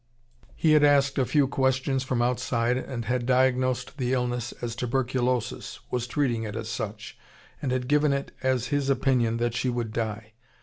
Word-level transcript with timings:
He 0.55 0.71
had 0.71 0.83
asked 0.83 1.19
a 1.19 1.27
few 1.27 1.47
questions 1.47 2.01
from 2.03 2.23
outside 2.23 2.75
and 2.75 3.05
had 3.05 3.27
diagnosed 3.27 3.97
the 3.99 4.13
illness 4.13 4.51
as 4.53 4.75
tuberculosis, 4.75 5.79
was 5.91 6.07
treating 6.07 6.41
it 6.41 6.55
as 6.55 6.69
such, 6.69 7.19
and 7.61 7.71
had 7.71 7.87
given 7.87 8.11
it 8.11 8.31
as 8.41 8.69
his 8.69 8.89
opinion 8.89 9.37
that 9.37 9.53
she 9.53 9.69
would 9.69 9.93
die. 9.93 10.33